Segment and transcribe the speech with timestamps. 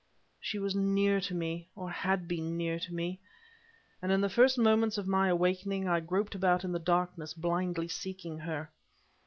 [0.39, 3.19] She was near to me, or had been near to me!
[4.01, 7.87] And in the first moments of my awakening, I groped about in the darkness blindly
[7.87, 8.71] seeking her.